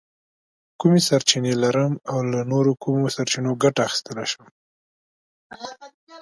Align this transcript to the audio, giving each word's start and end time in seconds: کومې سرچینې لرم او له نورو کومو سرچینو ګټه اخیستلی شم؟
کومې 0.79 0.99
سرچینې 1.07 1.53
لرم 1.63 1.93
او 2.11 2.17
له 2.31 2.39
نورو 2.51 2.71
کومو 2.83 3.07
سرچینو 3.15 3.51
ګټه 3.63 3.81
اخیستلی 3.87 4.25
شم؟ 4.31 4.47